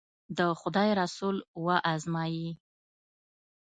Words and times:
د 0.37 0.39
خدای 0.59 0.89
رسول 1.01 1.37
و 1.65 1.67
ازمایي. 1.93 2.49